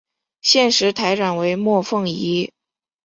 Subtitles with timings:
[0.41, 2.51] 现时台长为莫凤仪。